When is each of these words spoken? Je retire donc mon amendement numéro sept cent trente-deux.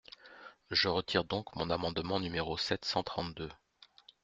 Je 0.71 0.87
retire 0.87 1.23
donc 1.25 1.55
mon 1.55 1.69
amendement 1.69 2.19
numéro 2.19 2.57
sept 2.57 2.85
cent 2.85 3.03
trente-deux. 3.03 3.51